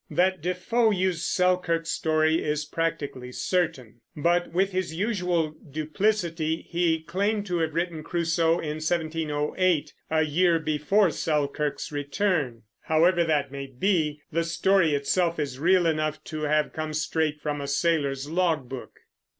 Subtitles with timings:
[0.09, 7.45] That Defoe used Selkirk's story is practically certain; but with his usual duplicity he claimed
[7.45, 12.63] to have written Crusoe in 1708, a year before Selkirk's return.
[12.85, 17.61] However that may be, the story itself is real enough to have come straight from
[17.61, 19.01] a sailor's logbook.